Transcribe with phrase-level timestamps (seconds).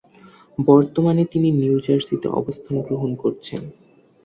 [0.59, 3.61] বর্তমানে তিনি নিউ জার্সিতে অবস্থান গ্রহণ করছেন।